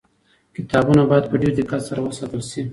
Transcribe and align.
کتابونه 0.55 1.01
باید 1.09 1.25
په 1.31 1.35
ډېر 1.41 1.53
دقت 1.59 1.81
سره 1.89 1.99
وساتل 2.03 2.41
سي. 2.49 2.61